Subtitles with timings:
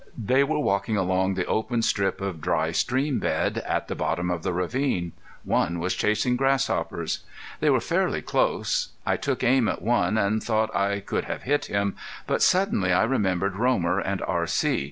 [0.17, 4.41] They were walking along the open strip of dry stream bed at the bottom of
[4.41, 5.11] the ravine.
[5.43, 7.19] One was chasing grasshoppers.
[7.59, 8.93] They were fairly close.
[9.05, 11.95] I took aim at one, and thought I could have hit him,
[12.25, 14.79] but suddenly I remembered Romer and R.C.